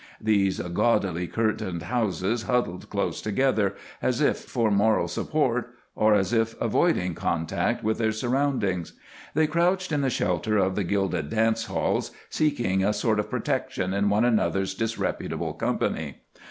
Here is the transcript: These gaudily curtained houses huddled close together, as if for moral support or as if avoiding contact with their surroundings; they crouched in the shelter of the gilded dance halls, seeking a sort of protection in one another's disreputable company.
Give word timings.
These 0.19 0.57
gaudily 0.59 1.27
curtained 1.27 1.83
houses 1.83 2.41
huddled 2.41 2.89
close 2.89 3.21
together, 3.21 3.75
as 4.01 4.19
if 4.19 4.37
for 4.39 4.71
moral 4.71 5.07
support 5.07 5.75
or 5.93 6.15
as 6.15 6.33
if 6.33 6.59
avoiding 6.59 7.13
contact 7.13 7.83
with 7.83 7.99
their 7.99 8.11
surroundings; 8.11 8.93
they 9.35 9.45
crouched 9.45 9.91
in 9.91 10.01
the 10.01 10.09
shelter 10.09 10.57
of 10.57 10.75
the 10.75 10.83
gilded 10.83 11.29
dance 11.29 11.65
halls, 11.65 12.09
seeking 12.31 12.83
a 12.83 12.93
sort 12.93 13.19
of 13.19 13.29
protection 13.29 13.93
in 13.93 14.09
one 14.09 14.25
another's 14.25 14.73
disreputable 14.73 15.53
company. 15.53 16.23